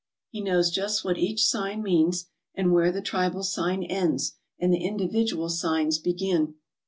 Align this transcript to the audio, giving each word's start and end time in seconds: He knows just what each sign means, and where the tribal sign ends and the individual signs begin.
He 0.31 0.41
knows 0.41 0.71
just 0.71 1.05
what 1.05 1.19
each 1.19 1.45
sign 1.45 1.83
means, 1.83 2.25
and 2.55 2.71
where 2.71 2.91
the 2.91 3.03
tribal 3.03 3.43
sign 3.43 3.83
ends 3.83 4.33
and 4.57 4.73
the 4.73 4.83
individual 4.83 5.47
signs 5.47 5.99
begin. 5.99 6.55